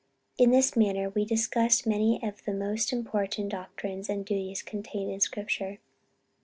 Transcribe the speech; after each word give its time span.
In 0.39 0.49
this 0.49 0.75
manner 0.75 1.11
we 1.11 1.25
discussed 1.25 1.85
many 1.85 2.19
of 2.23 2.43
the 2.45 2.53
most 2.55 2.91
important 2.91 3.49
doctrines 3.49 4.09
and 4.09 4.25
duties 4.25 4.63
contained 4.63 5.11
in 5.11 5.19
Scripture. 5.19 5.77